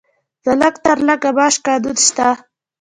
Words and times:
د 0.43 0.45
لږ 0.61 0.75
تر 0.85 0.97
لږه 1.07 1.31
معاش 1.35 1.55
قانون 1.65 1.97
شته؟ 2.07 2.27